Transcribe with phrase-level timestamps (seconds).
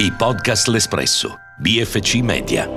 [0.00, 2.68] I podcast L'Espresso, BFC Media.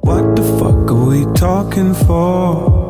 [0.00, 2.80] What the fuck are we talking for?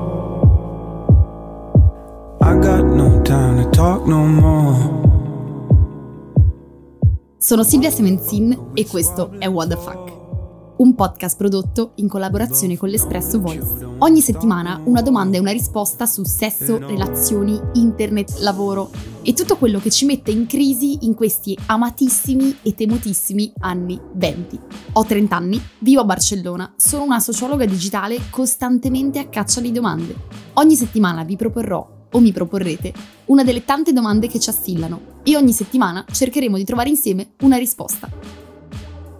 [2.41, 5.01] I got no time to talk no more.
[7.39, 10.12] Sono Silvia Semenzin e questo è What the Fuck,
[10.83, 13.87] un podcast prodotto in collaborazione con l'Espresso Voice.
[13.99, 18.91] Ogni settimana una domanda e una risposta su sesso, relazioni, internet, lavoro
[19.23, 24.59] e tutto quello che ci mette in crisi in questi amatissimi e temutissimi anni 20.
[24.95, 30.17] Ho 30 anni, vivo a Barcellona, sono una sociologa digitale costantemente a caccia di domande.
[30.55, 32.93] Ogni settimana vi proporrò o mi proporrete
[33.27, 37.57] una delle tante domande che ci assillano e ogni settimana cercheremo di trovare insieme una
[37.57, 38.11] risposta.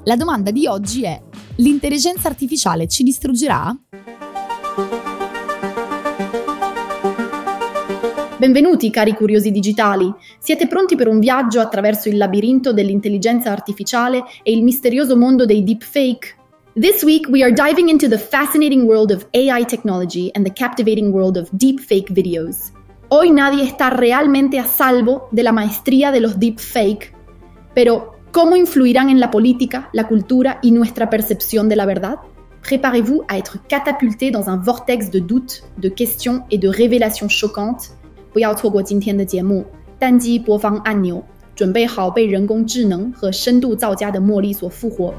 [0.05, 1.23] La domanda di oggi è:
[1.57, 3.77] l'intelligenza artificiale ci distruggerà?
[8.39, 14.53] Benvenuti cari curiosi digitali, siete pronti per un viaggio attraverso il labirinto dell'intelligenza artificiale e
[14.53, 16.37] il misterioso mondo dei deepfake?
[16.73, 21.13] This week we are diving into the fascinating world of AI technology and the captivating
[21.13, 22.73] world of deepfake videos.
[23.09, 27.13] Hoy nadie está realmente a salvo de la maestría de los deepfake,
[27.75, 32.20] pero ¿cómo influirán en la política, la cultura y nuestra percepción de la verdad?
[32.62, 37.92] Préparez-vous à être catapulté dans un vortex de doutes, de questions et de révélations choquantes.
[38.34, 39.66] 不要错过今天的节目，
[39.98, 41.24] 单击播放按钮，
[41.56, 45.14] 准备好被人工智能和深度造假的茉莉所复活。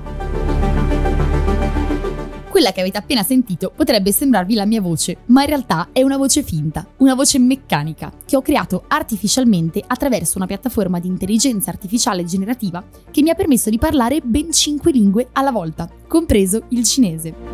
[2.64, 6.16] Quella che avete appena sentito potrebbe sembrarvi la mia voce, ma in realtà è una
[6.16, 12.24] voce finta, una voce meccanica, che ho creato artificialmente attraverso una piattaforma di intelligenza artificiale
[12.24, 17.53] generativa che mi ha permesso di parlare ben 5 lingue alla volta, compreso il cinese.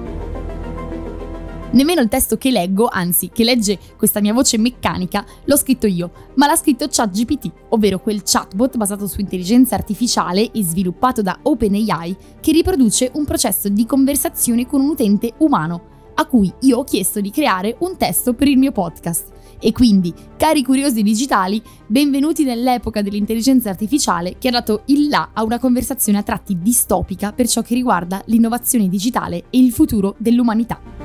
[1.72, 6.11] Nemmeno il testo che leggo, anzi che legge questa mia voce meccanica, l'ho scritto io,
[6.34, 12.17] ma l'ha scritto ChatGPT, ovvero quel chatbot basato su intelligenza artificiale e sviluppato da OpenAI
[12.42, 17.21] che riproduce un processo di conversazione con un utente umano, a cui io ho chiesto
[17.21, 19.27] di creare un testo per il mio podcast.
[19.60, 25.44] E quindi, cari curiosi digitali, benvenuti nell'epoca dell'intelligenza artificiale che ha dato il là a
[25.44, 30.98] una conversazione a tratti distopica per ciò che riguarda l'innovazione digitale e il futuro dell'umanità.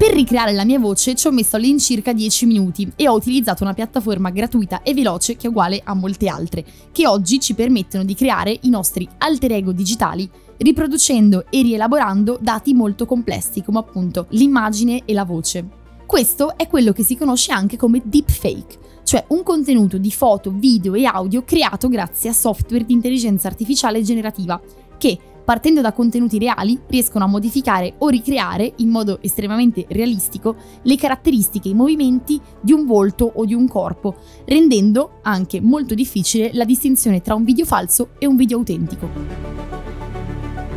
[0.00, 3.74] Per ricreare la mia voce ci ho messo all'incirca 10 minuti e ho utilizzato una
[3.74, 8.14] piattaforma gratuita e veloce che è uguale a molte altre, che oggi ci permettono di
[8.14, 15.02] creare i nostri alter ego digitali riproducendo e rielaborando dati molto complessi come appunto l'immagine
[15.04, 15.68] e la voce.
[16.06, 20.94] Questo è quello che si conosce anche come deepfake, cioè un contenuto di foto, video
[20.94, 24.58] e audio creato grazie a software di intelligenza artificiale generativa
[24.96, 25.18] che
[25.50, 31.66] partendo da contenuti reali, riescono a modificare o ricreare in modo estremamente realistico le caratteristiche
[31.66, 36.64] e i movimenti di un volto o di un corpo, rendendo anche molto difficile la
[36.64, 39.79] distinzione tra un video falso e un video autentico.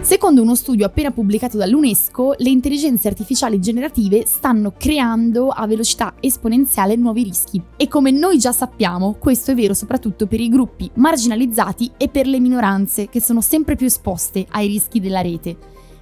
[0.03, 6.97] Secondo uno studio appena pubblicato dall'UNESCO, le intelligenze artificiali generative stanno creando a velocità esponenziale
[6.97, 7.63] nuovi rischi.
[7.77, 12.27] E come noi già sappiamo, questo è vero soprattutto per i gruppi marginalizzati e per
[12.27, 15.55] le minoranze, che sono sempre più esposte ai rischi della rete.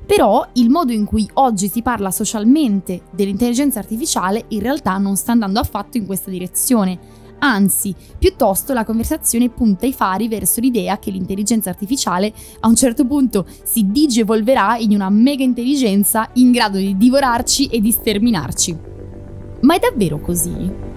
[0.04, 5.34] Però il modo in cui oggi si parla socialmente dell'intelligenza artificiale in realtà non sta
[5.34, 11.12] andando affatto in questa direzione anzi, piuttosto la conversazione punta i fari verso l'idea che
[11.12, 16.98] l'intelligenza artificiale a un certo punto si digievolverà in una mega intelligenza in grado di
[16.98, 18.78] divorarci e di sterminarci.
[19.62, 20.90] Ma è davvero così?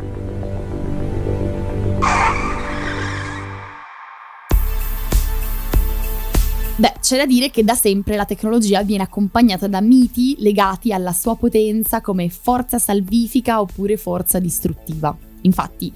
[6.76, 11.12] Beh, c'è da dire che da sempre la tecnologia viene accompagnata da miti legati alla
[11.12, 15.16] sua potenza come forza salvifica oppure forza distruttiva.
[15.42, 15.92] Infatti,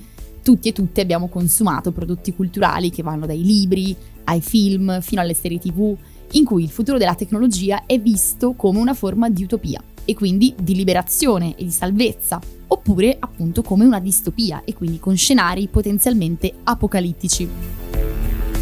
[0.48, 3.94] tutti e tutte abbiamo consumato prodotti culturali che vanno dai libri
[4.24, 5.94] ai film fino alle serie tv,
[6.32, 10.54] in cui il futuro della tecnologia è visto come una forma di utopia e quindi
[10.58, 16.50] di liberazione e di salvezza, oppure appunto come una distopia e quindi con scenari potenzialmente
[16.64, 17.46] apocalittici.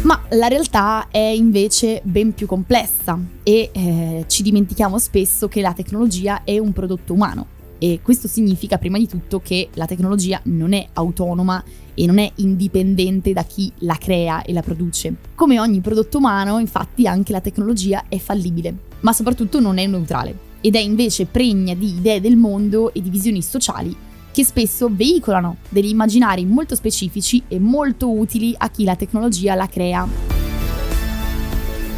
[0.01, 5.71] Ma la realtà è invece ben più complessa e eh, ci dimentichiamo spesso che la
[5.71, 10.73] tecnologia è un prodotto umano e questo significa prima di tutto che la tecnologia non
[10.73, 11.63] è autonoma
[11.93, 15.15] e non è indipendente da chi la crea e la produce.
[15.35, 20.45] Come ogni prodotto umano, infatti, anche la tecnologia è fallibile, ma soprattutto non è neutrale
[20.61, 23.95] ed è invece pregna di idee del mondo e di visioni sociali
[24.31, 29.67] che spesso veicolano degli immaginari molto specifici e molto utili a chi la tecnologia la
[29.67, 30.36] crea.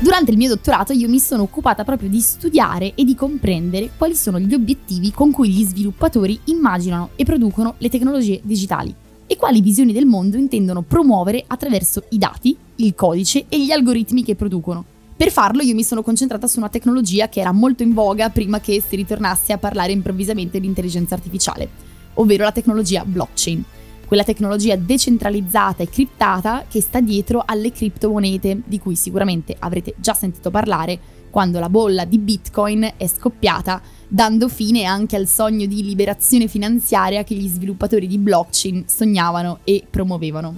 [0.01, 4.16] Durante il mio dottorato io mi sono occupata proprio di studiare e di comprendere quali
[4.16, 8.96] sono gli obiettivi con cui gli sviluppatori immaginano e producono le tecnologie digitali.
[9.31, 14.24] e quali visioni del mondo intendono promuovere attraverso i dati, il codice e gli algoritmi
[14.24, 14.84] che producono.
[15.16, 18.60] Per farlo io mi sono concentrata su una tecnologia che era molto in voga prima
[18.60, 21.69] che si ritornasse a parlare improvvisamente di intelligenza artificiale,
[22.16, 23.63] ovvero la tecnologia blockchain,
[24.09, 30.15] quella tecnologia decentralizzata e criptata che sta dietro alle criptomonete, di cui sicuramente avrete già
[30.15, 35.83] sentito parlare quando la bolla di Bitcoin è scoppiata, dando fine anche al sogno di
[35.83, 40.55] liberazione finanziaria che gli sviluppatori di blockchain sognavano e promuovevano.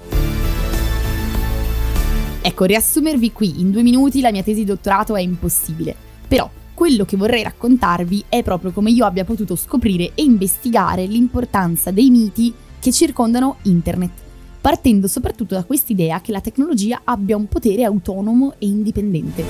[2.42, 5.94] Ecco, riassumervi qui in due minuti la mia tesi di dottorato è impossibile,
[6.26, 11.92] però quello che vorrei raccontarvi è proprio come io abbia potuto scoprire e investigare l'importanza
[11.92, 14.12] dei miti che circondano Internet,
[14.60, 19.46] partendo soprattutto da quest'idea che la tecnologia abbia un potere autonomo e indipendente.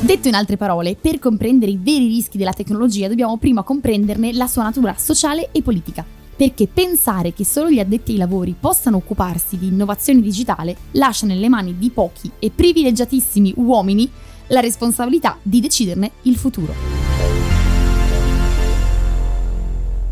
[0.00, 4.48] Detto in altre parole, per comprendere i veri rischi della tecnologia dobbiamo prima comprenderne la
[4.48, 6.04] sua natura sociale e politica
[6.34, 11.48] perché pensare che solo gli addetti ai lavori possano occuparsi di innovazione digitale lascia nelle
[11.48, 14.10] mani di pochi e privilegiatissimi uomini
[14.48, 17.01] la responsabilità di deciderne il futuro.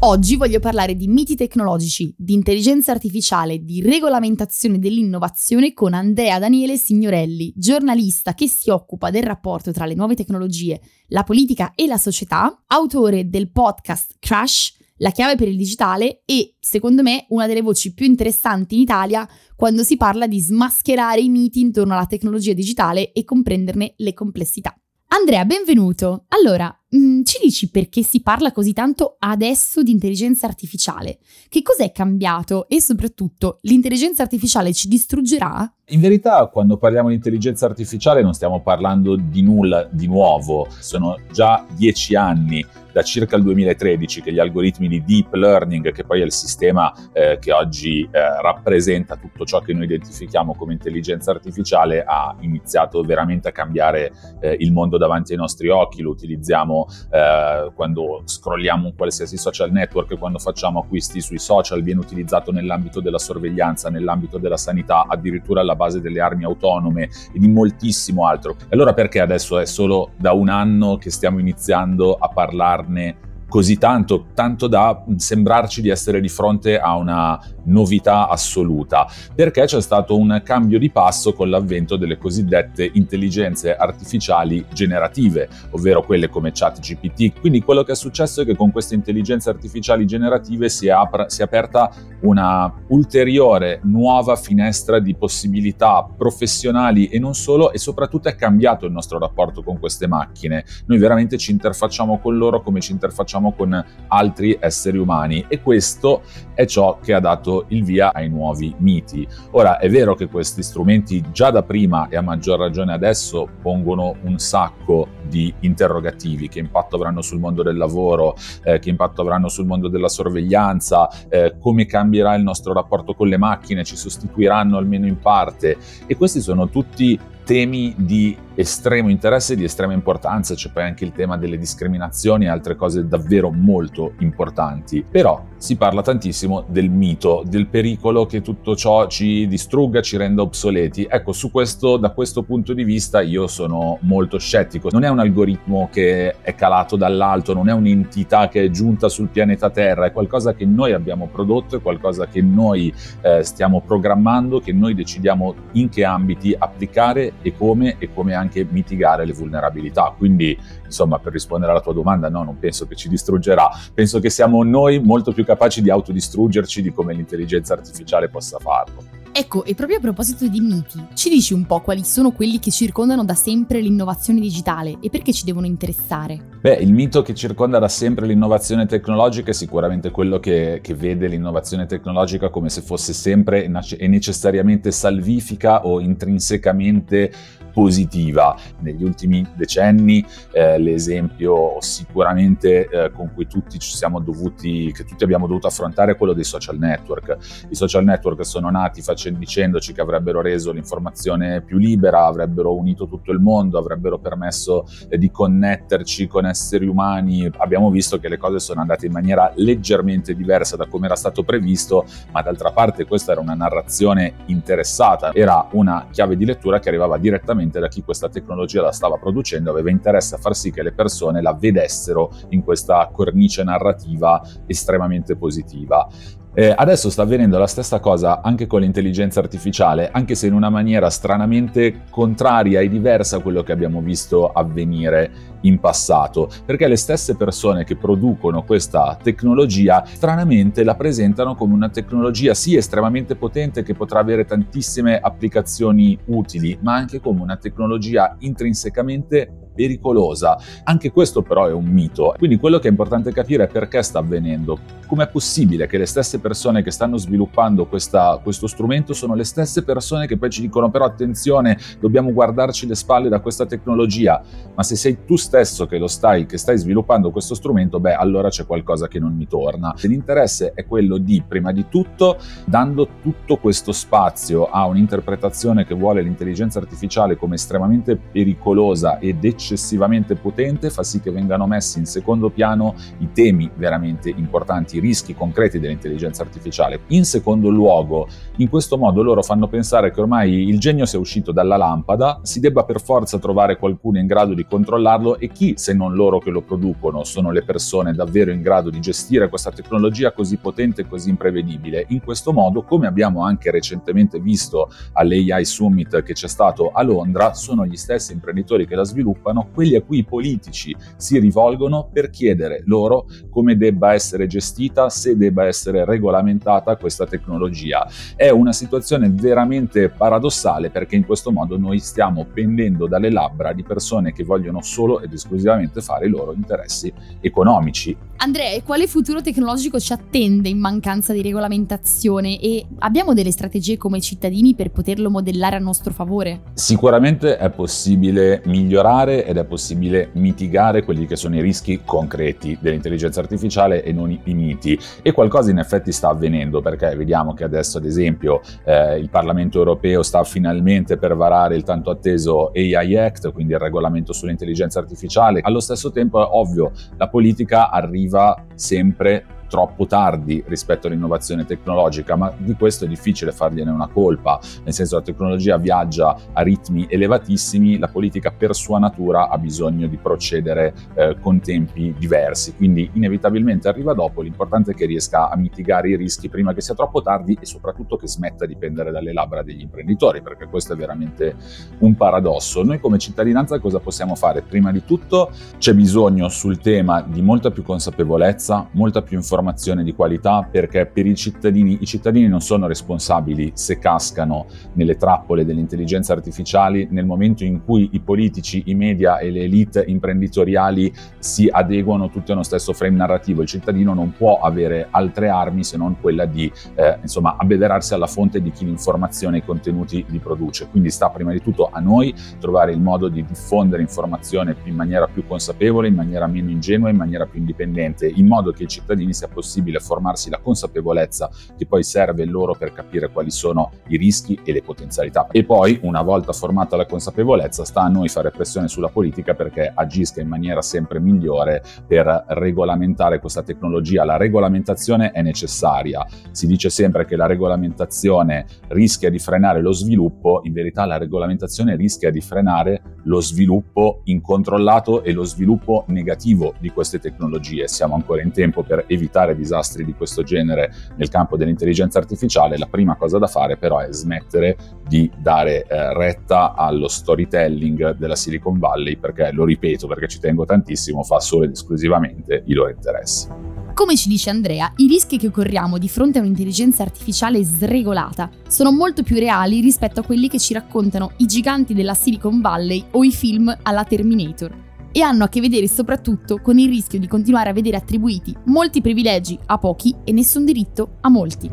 [0.03, 6.79] Oggi voglio parlare di miti tecnologici, di intelligenza artificiale, di regolamentazione dell'innovazione con Andrea Daniele
[6.79, 11.99] Signorelli, giornalista che si occupa del rapporto tra le nuove tecnologie, la politica e la
[11.99, 17.61] società, autore del podcast Crash, la chiave per il digitale e, secondo me, una delle
[17.61, 22.55] voci più interessanti in Italia quando si parla di smascherare i miti intorno alla tecnologia
[22.55, 24.75] digitale e comprenderne le complessità.
[25.09, 26.25] Andrea, benvenuto.
[26.29, 31.19] Allora, mh, mm, ci dici perché si parla così tanto adesso di intelligenza artificiale?
[31.49, 35.73] Che cos'è cambiato e soprattutto l'intelligenza artificiale ci distruggerà?
[35.93, 41.19] In verità, quando parliamo di intelligenza artificiale non stiamo parlando di nulla di nuovo, sono
[41.33, 46.21] già dieci anni da circa il 2013 che gli algoritmi di deep learning, che poi
[46.21, 48.09] è il sistema eh, che oggi eh,
[48.41, 54.57] rappresenta tutto ciò che noi identifichiamo come intelligenza artificiale, ha iniziato veramente a cambiare eh,
[54.59, 56.03] il mondo davanti ai nostri occhi.
[56.03, 56.80] Lo utilizziamo
[57.11, 63.01] eh, quando scrolliamo un qualsiasi social network, quando facciamo acquisti sui social, viene utilizzato nell'ambito
[63.01, 68.57] della sorveglianza, nell'ambito della sanità, addirittura alla base delle armi autonome e di moltissimo altro.
[68.59, 73.77] E allora perché adesso è solo da un anno che stiamo iniziando a parlarne così
[73.79, 80.17] tanto, tanto da sembrarci di essere di fronte a una novità assoluta, perché c'è stato
[80.17, 87.41] un cambio di passo con l'avvento delle cosiddette intelligenze artificiali generative, ovvero quelle come ChatGPT.
[87.41, 91.29] Quindi quello che è successo è che con queste intelligenze artificiali generative si è, apra,
[91.29, 98.29] si è aperta una ulteriore nuova finestra di possibilità professionali e non solo, e soprattutto
[98.29, 100.65] è cambiato il nostro rapporto con queste macchine.
[100.87, 105.63] Noi veramente ci interfacciamo con loro come ci interfacciamo facciamo con altri esseri umani e
[105.63, 106.23] questo
[106.55, 109.27] è ciò che ha dato il via ai nuovi miti.
[109.53, 114.17] Ora è vero che questi strumenti già da prima e a maggior ragione adesso pongono
[114.23, 119.49] un sacco di interrogativi, che impatto avranno sul mondo del lavoro, eh, che impatto avranno
[119.49, 124.77] sul mondo della sorveglianza, eh, come cambierà il nostro rapporto con le macchine, ci sostituiranno
[124.77, 130.55] almeno in parte e questi sono tutti temi di estremo interesse e di estrema importanza,
[130.55, 135.05] c'è poi anche il tema delle discriminazioni e altre cose davvero molto importanti.
[135.09, 140.43] Però si parla tantissimo del mito, del pericolo che tutto ciò ci distrugga, ci renda
[140.43, 141.07] obsoleti.
[141.09, 144.89] Ecco, su questo, da questo punto di vista io sono molto scettico.
[144.91, 149.29] Non è un algoritmo che è calato dall'alto, non è un'entità che è giunta sul
[149.29, 152.93] pianeta Terra, è qualcosa che noi abbiamo prodotto, è qualcosa che noi
[153.23, 158.67] eh, stiamo programmando, che noi decidiamo in che ambiti applicare e come e come anche
[158.69, 160.15] mitigare le vulnerabilità.
[160.17, 164.31] Quindi, insomma, per rispondere alla tua domanda, no, non penso che ci distruggerà, penso che
[164.31, 169.19] siamo noi molto più capaci di autodistruggerci di come l'intelligenza artificiale possa farlo.
[169.33, 172.73] Ecco, e proprio a proposito di miti, ci dici un po' quali sono quelli che
[172.73, 176.59] circondano da sempre l'innovazione digitale e perché ci devono interessare?
[176.63, 181.27] Beh, il mito che circonda da sempre l'innovazione tecnologica è sicuramente quello che, che vede
[181.27, 187.33] l'innovazione tecnologica come se fosse sempre e necessariamente salvifica o intrinsecamente
[187.73, 188.55] positiva.
[188.81, 195.25] Negli ultimi decenni eh, l'esempio sicuramente eh, con cui tutti ci siamo dovuti, che tutti
[195.25, 197.39] abbiamo dovuto affrontare è quello dei social network.
[197.71, 203.07] I social network sono nati facendo, dicendoci che avrebbero reso l'informazione più libera, avrebbero unito
[203.07, 207.51] tutto il mondo, avrebbero permesso eh, di connetterci con esseri umani.
[207.59, 211.43] Abbiamo visto che le cose sono andate in maniera leggermente diversa da come era stato
[211.43, 216.89] previsto, ma d'altra parte questa era una narrazione interessata, era una chiave di lettura che
[216.89, 220.83] arrivava direttamente da chi questa tecnologia la stava producendo, aveva interesse a far sì che
[220.83, 226.09] le persone la vedessero in questa cornice narrativa estremamente positiva.
[226.53, 230.69] Eh, adesso sta avvenendo la stessa cosa anche con l'intelligenza artificiale, anche se in una
[230.69, 235.31] maniera stranamente contraria e diversa a quello che abbiamo visto avvenire
[235.63, 241.89] in passato, perché le stesse persone che producono questa tecnologia stranamente la presentano come una
[241.89, 248.37] tecnologia sì estremamente potente che potrà avere tantissime applicazioni utili, ma anche come una tecnologia
[248.41, 250.59] intrinsecamente pericolosa.
[250.85, 252.35] Anche questo però è un mito.
[252.37, 254.79] Quindi quello che è importante capire è perché sta avvenendo.
[255.07, 259.83] Com'è possibile che le stesse persone che stanno sviluppando questa, questo strumento sono le stesse
[259.83, 264.43] persone che poi ci dicono però attenzione, dobbiamo guardarci le spalle da questa tecnologia,
[264.75, 268.51] ma se sei tu stesso che lo stai, che stai sviluppando questo strumento, beh allora
[268.51, 269.93] c'è qualcosa che non mi torna.
[270.03, 276.23] L'interesse è quello di, prima di tutto, dando tutto questo spazio a un'interpretazione che vuole
[276.23, 282.51] l'intelligenza artificiale come estremamente pericolosa ed eccessivamente potente fa sì che vengano messi in secondo
[282.51, 287.01] piano i temi veramente importanti, i rischi concreti dell'intelligenza artificiale.
[287.09, 288.29] In secondo luogo,
[288.59, 292.61] in questo modo loro fanno pensare che ormai il genio sia uscito dalla lampada, si
[292.61, 296.51] debba per forza trovare qualcuno in grado di controllarlo e chi, se non loro che
[296.51, 301.09] lo producono, sono le persone davvero in grado di gestire questa tecnologia così potente e
[301.09, 302.05] così imprevedibile.
[302.09, 307.55] In questo modo, come abbiamo anche recentemente visto all'AI Summit che c'è stato a Londra,
[307.55, 312.29] sono gli stessi imprenditori che la sviluppano quelli a cui i politici si rivolgono per
[312.29, 318.07] chiedere loro come debba essere gestita, se debba essere regolamentata questa tecnologia.
[318.37, 323.83] È una situazione veramente paradossale perché in questo modo noi stiamo pendendo dalle labbra di
[323.83, 328.17] persone che vogliono solo ed esclusivamente fare i loro interessi economici.
[328.43, 334.19] Andrea, quale futuro tecnologico ci attende in mancanza di regolamentazione e abbiamo delle strategie come
[334.21, 336.63] cittadini per poterlo modellare a nostro favore?
[336.73, 343.41] Sicuramente è possibile migliorare ed è possibile mitigare quelli che sono i rischi concreti dell'intelligenza
[343.41, 344.99] artificiale e non i miti.
[345.21, 349.77] E qualcosa in effetti sta avvenendo perché vediamo che adesso ad esempio eh, il Parlamento
[349.77, 355.20] europeo sta finalmente per varare il tanto atteso AI Act, quindi il regolamento sull'intelligenza artificiale.
[355.63, 362.53] Allo stesso tempo è ovvio, la politica arriva sempre troppo tardi rispetto all'innovazione tecnologica, ma
[362.57, 367.97] di questo è difficile fargliene una colpa, nel senso la tecnologia viaggia a ritmi elevatissimi,
[367.97, 373.89] la politica per sua natura ha bisogno di procedere eh, con tempi diversi, quindi inevitabilmente
[373.89, 377.57] arriva dopo, l'importante è che riesca a mitigare i rischi prima che sia troppo tardi
[377.61, 381.55] e soprattutto che smetta di pendere dalle labbra degli imprenditori, perché questo è veramente
[381.99, 382.83] un paradosso.
[382.83, 384.63] Noi come cittadinanza cosa possiamo fare?
[384.63, 390.03] Prima di tutto c'è bisogno sul tema di molta più consapevolezza, molta più informazione, informazione
[390.03, 395.65] di qualità perché per i cittadini, i cittadini non sono responsabili se cascano nelle trappole
[395.67, 401.13] delle intelligenze artificiali nel momento in cui i politici, i media e le elite imprenditoriali
[401.39, 403.61] si adeguano tutti a uno stesso frame narrativo.
[403.61, 408.27] Il cittadino non può avere altre armi se non quella di eh, insomma abbederarsi alla
[408.27, 410.89] fonte di chi l'informazione e i contenuti li produce.
[410.89, 415.27] Quindi sta prima di tutto a noi trovare il modo di diffondere informazione in maniera
[415.27, 419.35] più consapevole, in maniera meno ingenua, in maniera più indipendente, in modo che i cittadini
[419.35, 424.59] sia possibile formarsi la consapevolezza che poi serve loro per capire quali sono i rischi
[424.65, 425.47] e le potenzialità.
[425.51, 429.91] E poi, una volta formata la consapevolezza, sta a noi fare pressione sulla politica perché
[429.95, 434.25] agisca in maniera sempre migliore per regolamentare questa tecnologia.
[434.25, 436.25] La regolamentazione è necessaria.
[436.51, 441.97] Si dice sempre che la regolamentazione rischia di frenare lo sviluppo, in verità la regolamentazione
[441.97, 447.89] rischia di frenare lo sviluppo incontrollato e lo sviluppo negativo di queste tecnologie.
[447.89, 452.79] Siamo ancora in tempo per evitare evitare disastri di questo genere nel campo dell'intelligenza artificiale,
[452.79, 458.37] la prima cosa da fare però è smettere di dare eh, retta allo storytelling della
[458.37, 462.91] Silicon Valley perché, lo ripeto perché ci tengo tantissimo, fa solo ed esclusivamente i loro
[462.91, 463.49] interessi.
[463.93, 468.93] Come ci dice Andrea, i rischi che corriamo di fronte a un'intelligenza artificiale sregolata sono
[468.93, 473.25] molto più reali rispetto a quelli che ci raccontano i giganti della Silicon Valley o
[473.25, 477.71] i film alla Terminator e hanno a che vedere soprattutto con il rischio di continuare
[477.71, 481.71] a vedere attribuiti molti privilegi a pochi e nessun diritto a molti.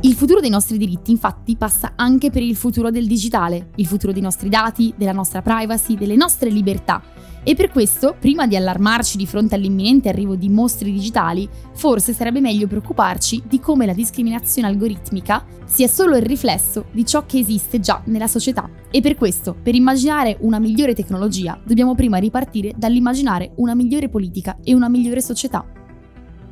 [0.00, 4.12] Il futuro dei nostri diritti infatti passa anche per il futuro del digitale, il futuro
[4.12, 7.02] dei nostri dati, della nostra privacy, delle nostre libertà
[7.46, 12.40] e per questo, prima di allarmarci di fronte all'imminente arrivo di mostri digitali, forse sarebbe
[12.40, 17.80] meglio preoccuparci di come la discriminazione algoritmica sia solo il riflesso di ciò che esiste
[17.80, 18.68] già nella società.
[18.90, 24.56] E per questo, per immaginare una migliore tecnologia, dobbiamo prima ripartire dall'immaginare una migliore politica
[24.64, 25.73] e una migliore società.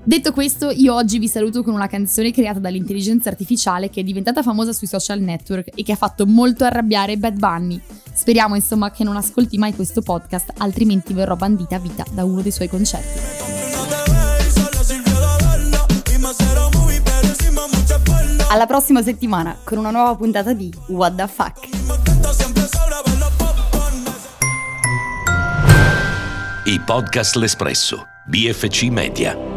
[0.05, 4.43] Detto questo, io oggi vi saluto con una canzone creata dall'intelligenza artificiale che è diventata
[4.43, 7.81] famosa sui social network e che ha fatto molto arrabbiare Bad Bunny.
[8.13, 12.43] Speriamo insomma che non ascolti mai questo podcast, altrimenti verrò bandita a vita da uno
[12.43, 13.21] dei suoi concerti.
[18.51, 21.69] Alla prossima settimana con una nuova puntata di What the Fuck.
[26.65, 29.52] I podcast L'Espresso, BFC Media.